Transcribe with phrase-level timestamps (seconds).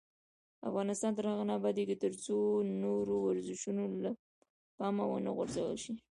[0.69, 2.37] افغانستان تر هغو نه ابادیږي، ترڅو
[2.83, 4.11] نور ورزشونه له
[4.77, 5.93] پامه ونه غورځول شي.